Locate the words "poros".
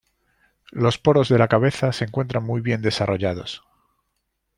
0.97-1.29